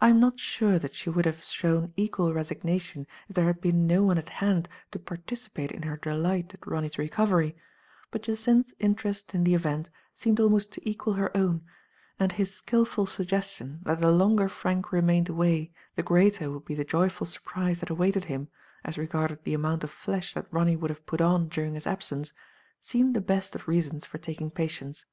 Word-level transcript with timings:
I 0.00 0.08
am 0.08 0.18
not 0.18 0.40
sure 0.40 0.76
that 0.76 0.96
she 0.96 1.08
would 1.08 1.24
have 1.24 1.44
shown 1.44 1.92
equal 1.96 2.34
resignation 2.34 3.06
if 3.28 3.36
there 3.36 3.44
had 3.44 3.60
been 3.60 3.86
no 3.86 4.02
one 4.02 4.18
at 4.18 4.28
hand 4.28 4.68
to 4.90 4.98
participate 4.98 5.70
in 5.70 5.84
her 5.84 5.98
delight 5.98 6.52
at 6.52 6.66
Ronny 6.66 6.88
's 6.88 6.98
recovery, 6.98 7.54
but 8.10 8.24
Jacynth's 8.24 8.74
interest 8.80 9.36
in 9.36 9.44
the 9.44 9.54
event 9.54 9.88
seemed 10.16 10.40
almost 10.40 10.72
to 10.72 10.90
equal 10.90 11.12
her 11.12 11.30
own, 11.36 11.64
and 12.18 12.32
his 12.32 12.52
skillful 12.56 13.06
suggestion 13.06 13.78
that 13.84 14.00
the 14.00 14.10
longer 14.10 14.48
Frank 14.48 14.90
remained 14.90 15.28
away 15.28 15.70
the 15.94 16.02
greater 16.02 16.50
would 16.50 16.64
be 16.64 16.74
the 16.74 16.82
joyful 16.84 17.24
surprise 17.24 17.78
that 17.78 17.88
awaited 17.90 18.24
him, 18.24 18.48
as 18.82 18.98
regarded 18.98 19.44
the 19.44 19.54
amount 19.54 19.84
of 19.84 19.92
flesh 19.92 20.34
that 20.34 20.48
Ronny 20.52 20.74
would 20.74 20.90
have 20.90 21.06
put 21.06 21.20
on 21.20 21.46
during 21.46 21.74
his 21.74 21.86
absence, 21.86 22.32
seemed 22.80 23.14
the 23.14 23.20
best 23.20 23.54
of 23.54 23.68
reasons 23.68 24.04
for 24.04 24.18
taking 24.18 24.50
patience. 24.50 25.04